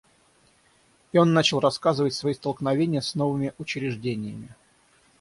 [1.11, 4.55] И он начал рассказывать свои столкновения с новыми учреждениями.